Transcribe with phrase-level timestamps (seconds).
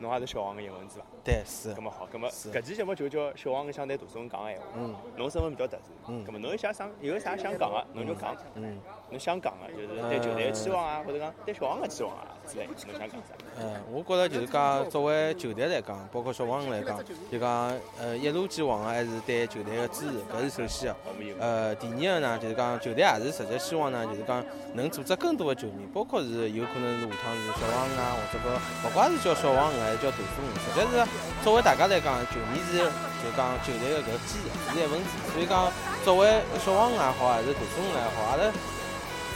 [0.00, 1.04] 侬也是小王个一文字伐？
[1.22, 1.80] 对，是咁。
[1.80, 4.64] 么好，咁么是搿期节目就叫小王想对大众讲个闲话。
[4.76, 8.36] 嗯侬身份比较特殊，嗯咁么侬有啥想有啥想讲个，侬就讲。
[8.54, 8.78] 嗯。
[9.10, 13.34] 侬想讲个就是对球队个期望啊，或者讲对小王个期望啊之类，侬想讲啥？
[13.60, 16.98] 嗯，我觉着就是讲，作为球队来讲，包括小王来讲，
[17.30, 20.96] 就讲呃一如既往个还是对球队个支持，搿是首先个。
[21.40, 28.56] 呃，第二个呢，就是讲球队也是实际希望呢，就是讲能组织更多的球迷，包括是有可能是下趟是小王啊，或者个
[28.88, 31.02] 勿怪是叫小王还是叫大叔，实际是
[31.42, 32.78] 作为大家来讲，球迷是
[33.18, 35.10] 就讲球队的搿基石，是一份子。
[35.34, 35.66] 所以讲，
[36.04, 38.46] 作为小王也好，还是大叔也好，阿拉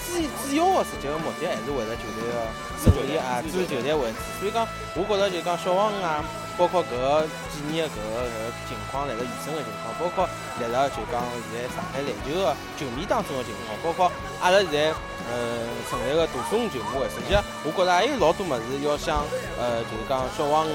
[0.06, 0.14] 主
[0.46, 2.46] 主要的实际的目的还是为了球队的
[2.78, 4.18] 胜利啊，支持球队为主。
[4.38, 4.62] 所以讲，
[4.94, 6.22] 我觉着就讲小王啊。
[6.56, 10.28] 包括搿几年的搿个搿情况，来个延伸个情况，包括
[10.60, 14.94] 辣辣就讲现在上海篮球个球迷当中个情况，包括阿拉现在
[15.30, 19.24] 呃成立个大松球迷会，实际我觉着还有老多物事要向
[19.58, 20.66] 呃就是讲小王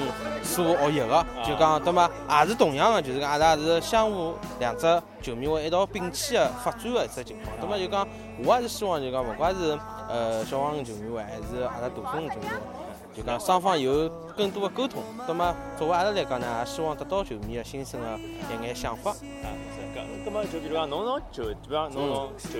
[0.44, 8.08] 所学习个，就讲对嘛，也是同样个，就是讲阿拉是相互两只球迷会一道并起个发展个一只情况，对么就讲
[8.44, 9.78] 我还是希望就讲勿怪是
[10.10, 12.79] 呃小王球迷会还是阿拉大众球迷会。
[13.20, 19.12] 就讲双方有更多的沟通，那么作为阿拉来讲呢，也希望得到球迷的新生的一眼想法。
[19.12, 22.60] 啊，是搿，葛么就比如讲，侬从球，比如讲侬从球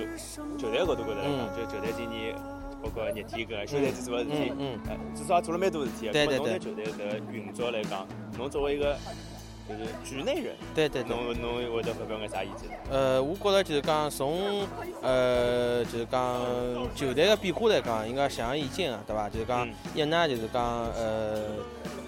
[0.58, 2.34] 球队个角度高头来讲，就球队今年
[2.82, 6.26] 包括热天搿休赛季做个事体，嗯呃，至少也做了蛮多事体对。
[6.26, 8.94] 对对葛么侬对对球队搿运作来讲，侬作为一个
[9.78, 11.16] 就是局内人，对对对。
[11.16, 12.68] 侬侬会得发表眼啥意见？
[12.90, 14.66] 呃，我觉着就是讲从
[15.02, 16.40] 呃就是讲
[16.94, 19.28] 球队个变化来讲，应该显而易见啊，对伐？
[19.28, 20.62] 就是讲嗯一呢，就是讲
[20.96, 21.42] 呃，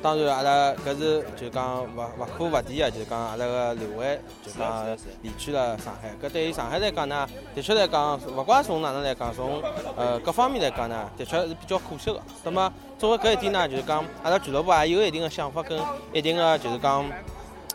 [0.03, 4.87] 当然阿拉搿是就讲勿勿可勿提啊，就是讲阿拉个刘伟就讲
[5.23, 6.11] 离去了上海。
[6.23, 9.63] 搿对于上海来讲呢，的确来讲，勿怪从哪能来讲，从
[9.97, 12.21] 呃各方面来讲呢，的确是比较可惜个。
[12.45, 15.79] 那么作为搿一点呢，就是讲阿拉俱乐部也有一定的想法跟
[16.13, 17.05] 一定的就是讲。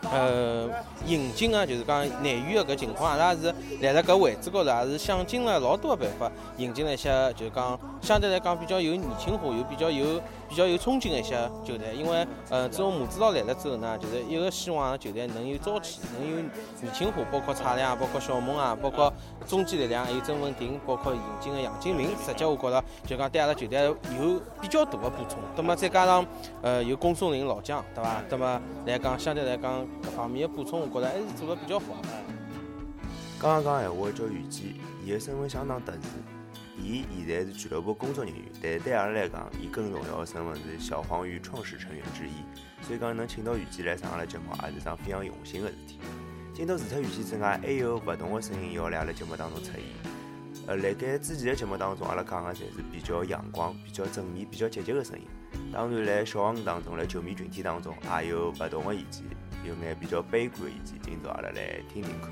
[0.04, 11.94] Uh, 引进啊，就是讲内援的搿情况，阿拉是辣辣搿位置高头，也是想尽了老多的办法，引进了一些就是讲相对来讲比较有年轻化，又比较有比较有冲劲的一些球队。
[11.94, 19.12] 因为呃，自从马指导来了之后呢，就是一个希望球队能有朝气，能有年轻化，包括蔡亮，包括小梦啊，包括
[19.46, 25.38] 中坚力量，还有曾文鼎，包括引进的杨金明，实际我觉着就讲对阿拉球队有比较大的补充。
[25.56, 26.24] 那么再加上
[26.62, 28.22] 呃有龚松林老将，对伐？
[28.30, 32.02] 那么来讲相对来讲各方面的补充，我觉着还是做得比较好。
[33.38, 36.08] 刚刚讲闲话叫雨季，伊个身份相当特殊。
[36.80, 42.32] 伊现在是俱乐部工作人员，但对阿拉来讲，伊更重要的身份是小黄鱼创始成员之一。
[42.82, 45.98] 所以讲能请到雨季来上阿拉节目，也是桩非常用心的事体。
[46.54, 49.82] 今朝除脱雨季之外，还有勿同的声音要辣阿拉节目当中出现。
[50.66, 55.26] 呃，辣盖之前的节目当中，阿拉讲的侪是比较阳光、比较正面、比较积极的声音。
[55.72, 59.24] 当然，辣小黄鱼当中，辣球迷群体当中，也有勿同的意见，
[59.68, 60.98] 有眼比较悲观的意见。
[61.02, 62.30] 今朝阿拉来听听看。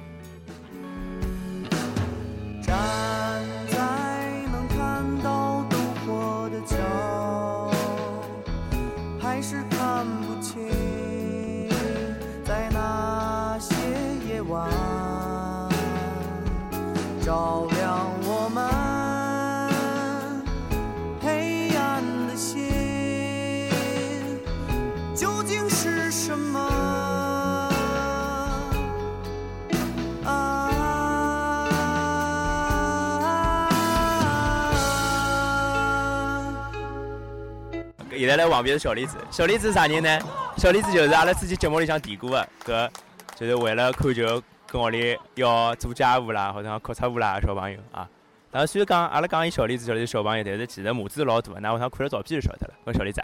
[38.26, 40.18] 现在来旁边是小李子，小李子是啥人呢？
[40.56, 42.90] 小李子就是阿拉之前节目里向提过的，搿
[43.36, 48.08] 就是为了看球跟屋里要做家务啦，或者讲哭出户啦小朋友啊。
[48.50, 52.74] 当然虽然讲阿拉讲伊小李子，小李子小朋友，但是其实母子老大，那我想看了照片就晓得了。
[52.86, 53.22] 搿小李子，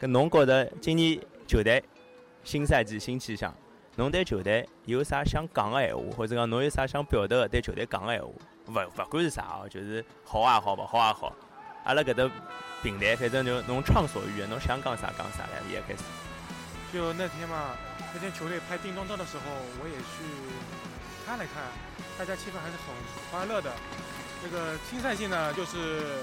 [0.00, 1.18] 搿侬觉着今年
[1.48, 1.82] 球队
[2.44, 3.52] 新赛季新气象，
[3.96, 8.28] 侬对球队有啥想讲个闲话，或者讲侬有啥想表达个对球队讲个闲话？
[8.68, 11.32] 勿勿管是啥哦，就是好也好，勿好也好。
[11.82, 12.30] 阿拉搿搭
[12.84, 16.04] 平台，反正就侬畅所欲言，侬想讲啥讲啥来，也开始。
[16.92, 17.72] 就那天嘛，
[18.12, 19.42] 那天球队拍定妆照的时候，
[19.80, 20.20] 我也去
[21.26, 21.64] 看了看，
[22.18, 22.94] 大家气氛还是很
[23.32, 23.72] 欢乐的。
[24.42, 26.20] 这个新赛季呢，就是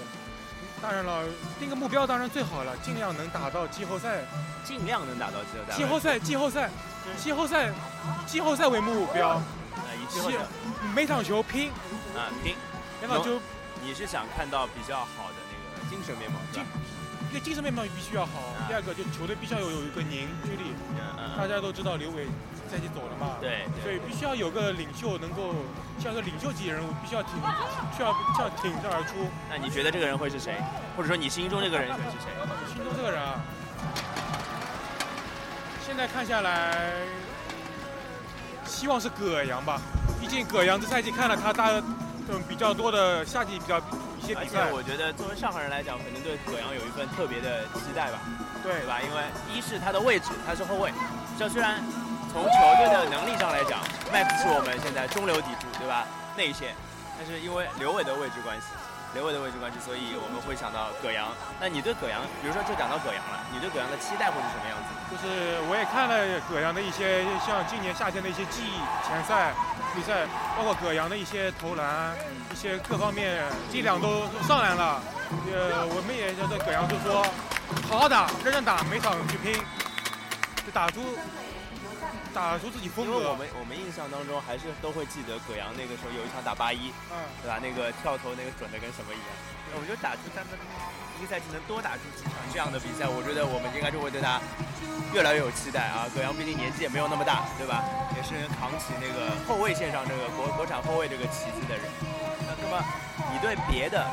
[0.79, 1.25] 当然了，
[1.59, 4.21] 定个目标当然最好了，尽量能打到季后赛。
[4.63, 5.75] 尽量能打到季后赛。
[5.75, 6.69] 季后赛，季后赛，
[7.17, 7.73] 季后赛，
[8.27, 9.43] 季后赛为目标，啊，
[9.99, 10.37] 以季后赛
[10.93, 11.71] 每场球拼，
[12.15, 12.55] 啊拼。
[13.01, 13.41] 每场球
[13.83, 15.60] 你是想看到比较好的那个
[15.91, 16.65] 精神面貌，是吧？
[17.29, 20.71] 一个精神面貌必须要好，啊第二个就球队必须要有有一个凝聚力。
[21.38, 22.25] 大家都知道刘伟
[22.71, 25.53] 赛季走了嘛，对所以必须要有个领袖，能够
[25.99, 27.35] 像个领袖级人物，必须要挺，
[27.95, 29.27] 需要需要挺身而出。
[29.49, 30.55] 那你觉得这个人会是谁？
[30.95, 32.31] 或者说你心中这个人会是谁？
[32.39, 33.39] 我心中这个人啊，
[35.85, 36.93] 现在看下来，
[38.65, 39.81] 希望是葛阳吧，
[40.19, 41.71] 毕竟葛阳这赛季看了他大
[42.31, 43.77] 嗯比较多的夏季比较
[44.17, 48.19] 一些而且比赛，我觉得作为上海人来讲，肯定对葛阳有一份特别的期待吧，
[48.63, 48.71] 对。
[48.71, 48.99] 对吧？
[49.03, 50.91] 因为一是他的位置，他是后卫，
[51.37, 51.83] 这虽然
[52.31, 53.83] 从球队的能力上来讲
[54.13, 56.07] ，Max 是我们现在中流砥柱，对吧？
[56.37, 56.73] 内线，
[57.19, 58.67] 但是因为刘伟的位置关系，
[59.13, 61.27] 刘伟的位置关系，所以我们会想到葛阳。
[61.59, 64.89] 那你对葛阳，比如说就讲到葛阳了，你对葛阳的期待会是什么样子？
[65.11, 69.51] 就是我也看了葛阳的一些像今年夏天的一些记忆前赛
[69.93, 70.23] 比赛，
[70.55, 72.15] 包括葛阳的一些投篮，
[72.51, 75.03] 一些各方面力量都上来了。
[75.51, 77.21] 呃，我们也觉得葛阳就说
[77.89, 79.53] 好好打，认真打，每场去拼，
[80.65, 81.01] 就打出
[82.33, 83.11] 打出自己风格。
[83.11, 87.59] 因为我们我们印象当中还是都会记得葛阳那个时候有一场打八一，嗯，对吧？
[87.61, 89.29] 那个跳投那个准的跟什么一样。
[89.71, 90.59] 我觉得打出他们
[91.15, 94.35] 一个赛季能多打出几场这样的比赛，我觉得我们应该就会对他
[95.15, 96.03] 越来越有期待啊。
[96.11, 97.79] 葛阳毕竟年纪也没有那么大，对吧？
[98.11, 101.87] 也是扛起那个后卫线上这个国国产后卫这个旗子的人。
[102.43, 102.83] 那那么
[103.31, 104.03] 你对别的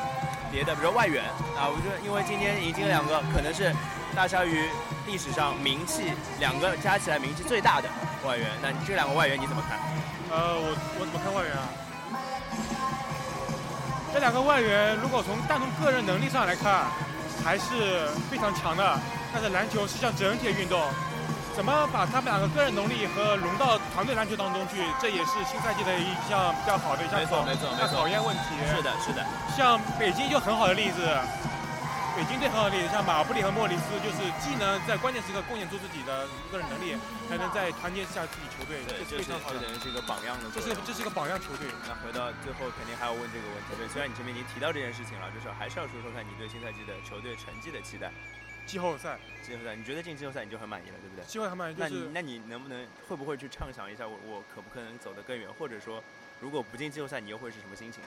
[0.50, 1.26] 别的，比如说外援
[1.58, 3.74] 啊，我觉得因为今天引进了两个，可能是
[4.14, 4.70] 大鲨鱼
[5.10, 7.88] 历史上名气两个加起来名气最大的
[8.26, 9.78] 外援，那你这两个外援你怎么看？
[10.30, 11.68] 呃，我我怎么看外援啊？
[14.12, 16.86] 这两个外援如果从单从个人能力上来看，
[17.44, 18.98] 还是非常强的。
[19.32, 20.80] 但是篮球是项整体运动，
[21.54, 28.56] 怎么把他们两个个人能力和融到团队篮球当中去，这也是新赛季的一项比较好的一项没错没错没错考验问题。
[28.74, 29.24] 是的，是的。
[29.54, 31.04] 像北京就很好的例子，
[32.18, 36.98] 北京队很好的例子，像马布里和莫里斯，就是既能在关键时刻贡献出自己的个人能力，
[37.30, 39.70] 还能在团结下自己球队，对，这是非常好的这等。
[39.70, 40.58] 于是一个榜样的这。
[40.58, 41.70] 是这是一个榜样球队。
[41.86, 43.78] 那回到最后，肯定还要问这个问题。
[43.78, 48.10] 对，虽然你前面已经提到这件事情了，就是还是要说说看你对新赛季的球队成绩的期待。
[48.66, 49.14] 季后赛，
[49.46, 51.22] 季后赛，你觉得进季后赛你就很满意了，对不对？
[51.22, 56.02] 季后赛嘛，就是那你那你能不能会不会去畅想一下我我可不可能走得更远，或者说
[56.42, 58.02] 如果不进季后赛你又会是什么心情？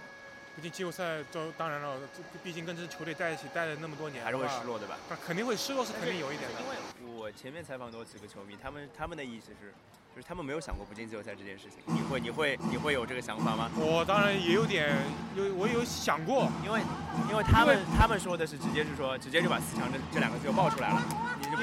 [0.56, 4.98] 毕竟季后赛都当然了，这毕竟跟这支球队在一起待了那么多年，还是会失落对吧？
[5.10, 6.60] 那肯定会失落，是肯定有一点的。
[7.02, 9.74] 因为我前面采访过几个球迷，他们他们的意思是，
[10.14, 11.80] 就是他们没有想过不进季后赛这件事情。
[11.86, 13.72] 你会你会你会有这个想法吗？
[13.78, 14.94] 我当然也有点
[15.36, 16.82] 有，我有想过，因为
[17.30, 21.02] 因为他们他们说的是直接是说直接就把四强这这两个字就爆出来了，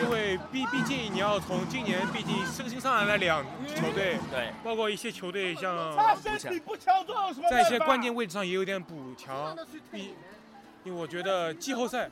[0.03, 3.45] 因为毕毕竟你要从今年毕竟升新上来了两
[3.77, 5.95] 球队，对包括一些球队像
[7.51, 9.57] 在一些关键位置上也有点补强，
[9.91, 10.15] 比
[10.85, 12.11] 因为我觉得季后赛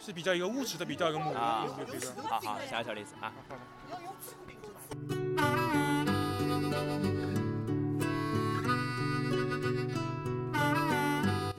[0.00, 2.22] 是比较一个务实的比较一个目啊标，我觉得。
[2.28, 3.32] 好好，下个小例子啊。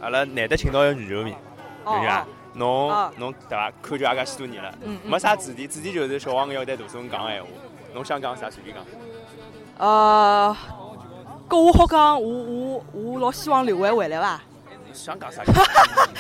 [0.01, 1.33] 阿拉难得请到一个女球迷，
[1.85, 2.25] 哦对伐？
[2.55, 3.71] 侬哦侬对伐？
[3.81, 7.49] 看球也介许多年了，没啥主题，主题就是小黄要对大松讲闲话。
[7.93, 8.85] 侬想讲啥随便讲。
[9.77, 10.55] 呃，
[11.53, 14.41] 搿我好讲，我我我老希望刘伟回来伐？
[14.91, 15.43] 想讲啥？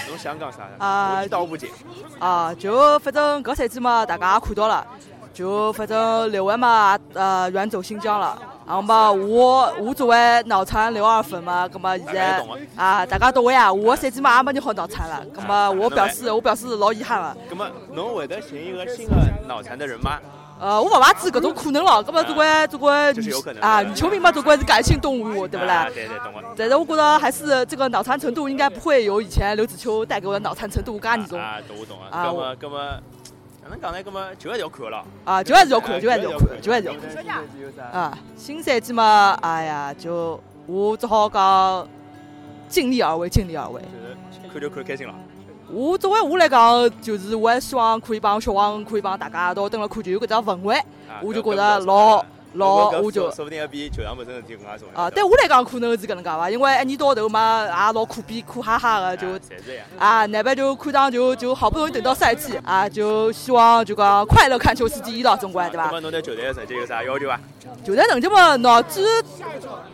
[0.07, 0.59] 侬想讲啥？
[0.77, 1.71] 啊我一刀不剪。
[2.19, 4.85] 啊，就反正搿赛季嘛，大家也看到了，
[5.33, 8.39] 就反正刘伟嘛，呃，远走新疆了。
[8.67, 12.43] 然后嘛，我我作为脑残刘二粉嘛，葛么现在啊。
[12.75, 13.73] 啊，大家懂个呀。
[13.73, 17.35] 我个赛季嘛也没你好脑残了，葛么我表示我表示老遗憾了。
[17.49, 19.15] 那么侬会得寻一个新的
[19.47, 20.19] 脑残的人吗？
[20.59, 25.87] 呃，我勿排除搿种可能了，葛么总归总归女这是有可能啊，女球迷嘛总归是感性动物，对不啦啊？
[25.93, 26.53] 对对，懂了。
[26.55, 32.07] 但是我觉得还是这个脑残程度应该不会有以前刘子秋带给我的脑残程度介严重啊，懂我懂啊。
[32.11, 33.01] 啊我那么，那么，
[33.63, 33.99] 哪能讲呢？
[34.05, 35.03] 那么球还是要看了。
[35.25, 37.01] 啊，球还是要看，球还是要看，球还是要看
[37.75, 37.91] 看。
[37.91, 38.17] 啊。
[38.37, 41.87] 新赛季嘛，哎呀，就我只好讲
[42.69, 43.81] 尽力而为，尽力而为。
[43.81, 45.13] 就是看就看开心了。
[45.73, 52.23] 我作为我来讲，就是我还希望可以帮小王，可以帮大家一道蹲辣看球有搿只氛围，啊我就觉得老
[52.53, 55.01] 老，我就说不定要比球场本身事体更加重要。
[55.01, 59.85] 啊，对我来讲可能是搿能介伐，因为一年到头嘛，也老苦逼苦哈哈的，就啊侪是这样。
[59.97, 65.85] 啊，难办就看上就就好不容易等到赛季啊，就希望就讲快乐看球是第一了，总归对伐？
[65.85, 67.39] 那么侬对球队的成绩有啥要求伐？
[67.83, 69.23] 球队成绩嘛，脑子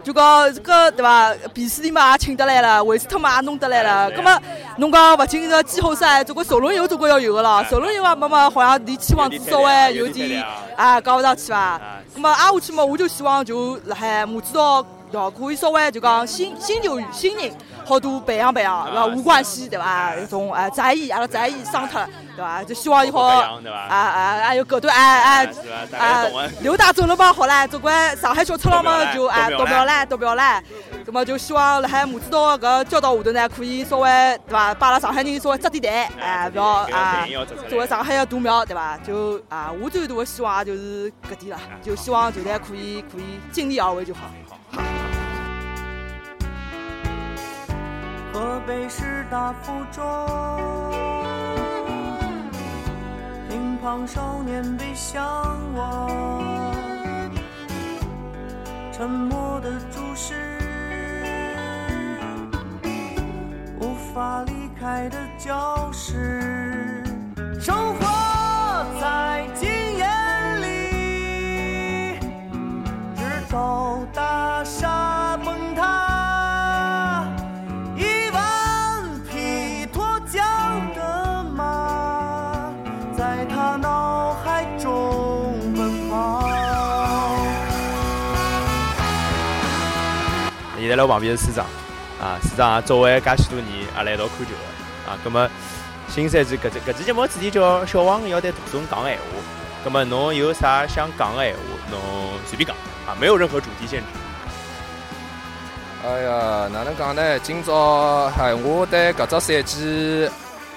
[0.04, 1.34] 就讲这个对伐？
[1.54, 4.10] 比斯利嘛也请得来了，维斯特嘛也弄得来了。
[4.10, 4.42] 对葛么
[4.78, 7.64] 侬讲勿进这季后赛，总归首轮游总归要有个了。
[7.66, 10.44] 首轮游啊，么么好像离期望值稍微有点
[10.76, 11.58] 啊高勿上去伐？
[11.58, 11.82] 啊，
[12.14, 17.52] 葛么挨下去嘛，我就希望就辣海马指导要可以稍微就讲新新球员新人
[17.86, 19.06] 好多培养培养，对伐？
[19.08, 20.14] 吴冠希对伐？
[20.16, 22.64] 那种啊翟毅，阿拉翟毅伤脱了，对伐？
[22.64, 23.96] 就希望伊好这啊？
[23.96, 25.46] 啊，还有搿段哎哎。
[25.98, 26.26] 啊啊。，
[26.62, 27.92] 刘大走了嘛，好唻，总归
[28.22, 30.62] 上海小赤佬嘛就啊夺夺票票唻，夺标唻。
[31.06, 34.10] 那么就希望辣海马指导搿教导下头呢，可以稍微
[34.48, 37.26] 对伐，把阿拉上海人稍微扎点台，哎，不要啊。
[37.68, 38.98] 作为上海的独苗，对伐？
[39.00, 44.22] 就啊，我最大的希望就是搿点了，就希望球队可以可以尽力而为就好。
[48.32, 50.04] 河北师大附中，
[53.50, 55.26] 乒乓少年背向
[55.74, 56.08] 我，
[58.94, 60.59] 沉默的注视，
[64.14, 67.04] 法离开的教室，
[67.60, 72.20] 生活在经验里，
[73.16, 77.28] 直到大厦崩塌。
[77.96, 78.42] 一万
[79.30, 80.40] 匹脱缰
[80.96, 82.72] 的马，
[83.16, 86.50] 在他脑海中奔跑。
[90.80, 91.66] 现在辣旁边是市长，
[92.62, 95.50] 啊，作为介许多年也来一道看球的，啊，葛么
[96.08, 99.24] 新赛季搿只搿期节目主题叫小王要对大众讲闲话，
[99.84, 101.60] 葛么侬有啥想讲的闲话，
[101.92, 102.00] 侬
[102.46, 102.76] 随便讲，
[103.08, 104.06] 啊，没有任何主题限制。
[106.02, 107.40] 哎呀，哪能讲呢？
[107.40, 110.30] 今朝哎，我对搿只赛季，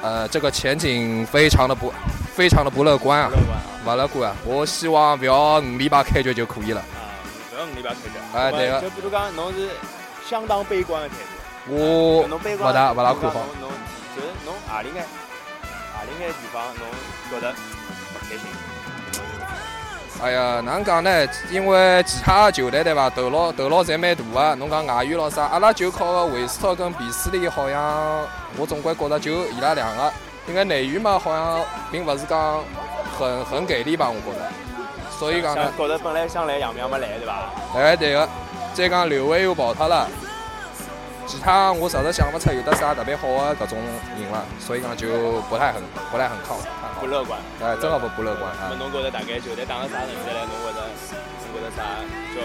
[0.02, 1.92] 呃，这个前景非常的不，
[2.34, 4.36] 非常的不乐观啊，乐观啊，不乐观啊！
[4.44, 6.80] 我希望不要五礼拜开局就可以了。
[6.80, 7.14] 啊，
[7.50, 8.10] 不要五礼拜开局。
[8.34, 9.68] 哎对个就比如讲，侬是
[10.28, 11.41] 相当悲观的态度。
[11.68, 13.40] 我侬悲观，勿大勿大看好。
[13.60, 13.70] 侬侬
[14.16, 15.04] 就是侬何里眼
[15.94, 16.86] 何里眼地方侬
[17.30, 18.40] 觉得勿开心？
[20.22, 21.26] 哎呀，哪能讲呢？
[21.50, 24.54] 因为其他球队对伐，头脑头脑侪蛮大个。
[24.56, 28.24] 侬讲外援咯啥，阿拉就靠个韦斯特跟比斯利，好像
[28.56, 30.12] 我总归觉得就伊拉两个，
[30.46, 32.62] 应该内援嘛，好像并勿是讲
[33.18, 34.48] 很很给力吧，我觉得。
[35.18, 37.50] 所以讲呢，觉得本来想来杨淼没来，对伐？
[37.74, 38.28] 哎对个，
[38.74, 40.08] 再讲刘伟又跑脱了，
[41.26, 47.06] 其他我实在想不出有得啥特别好的搿种人了，所以讲就不太很不太很靠看不。
[47.06, 47.38] 乐观。
[47.60, 48.52] 哎，真的不不乐观！
[48.78, 50.38] 侬觉得大概球队打到啥成绩嘞？
[50.46, 50.80] 侬觉得
[51.42, 51.82] 侬觉得啥
[52.34, 52.40] 叫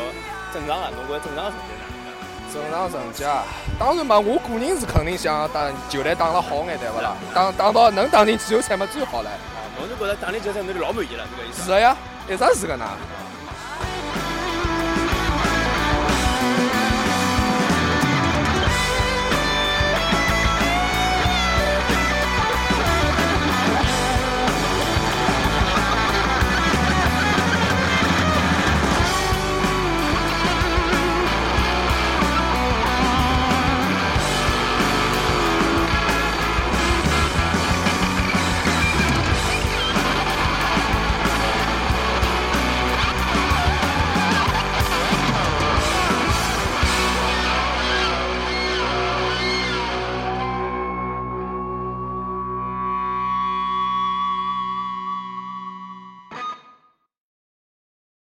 [0.54, 0.90] 正常啊？
[0.96, 2.12] 侬觉得正常的成绩哪能样？
[2.52, 3.44] 正常成绩啊，
[3.78, 7.16] 当然嘛，我个人是肯定想打球队打了好眼，对勿啦？
[7.34, 9.30] 打打到能打进季后赛嘛最好了。
[9.30, 11.64] 啊，侬是觉得打进决赛侬就老满意了，这个意思？
[11.64, 11.96] 是的呀，
[12.28, 12.86] 一直是个呐。